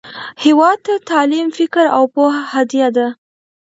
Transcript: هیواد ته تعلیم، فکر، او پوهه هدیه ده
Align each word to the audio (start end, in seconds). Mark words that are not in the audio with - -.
هیواد 0.43 0.77
ته 0.85 0.93
تعلیم، 1.09 1.47
فکر، 1.57 1.85
او 1.97 2.03
پوهه 2.13 2.41
هدیه 2.53 2.89
ده 2.95 3.07